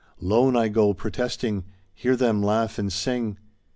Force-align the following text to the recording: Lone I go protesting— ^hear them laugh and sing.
Lone 0.19 0.55
I 0.55 0.67
go 0.67 0.95
protesting— 0.95 1.63
^hear 2.03 2.17
them 2.17 2.41
laugh 2.41 2.79
and 2.79 2.91
sing. 2.91 3.37